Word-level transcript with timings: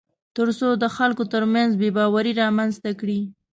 تر 0.37 0.47
څو 0.59 0.69
د 0.83 0.85
خلکو 0.97 1.23
ترمنځ 1.33 1.69
بېباوري 1.81 2.33
رامنځته 2.41 2.91
کړي 2.99 3.19